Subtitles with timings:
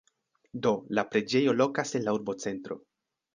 [0.65, 2.81] Do, la preĝejo lokas en la urbocentro.